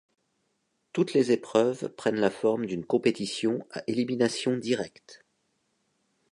Toutes 0.93 1.13
les 1.13 1.31
épreuves 1.31 1.87
prennent 1.89 2.15
la 2.19 2.31
forme 2.31 2.65
d'une 2.65 2.87
compétition 2.87 3.67
à 3.69 3.83
élimination 3.85 4.57
directe. 4.57 5.23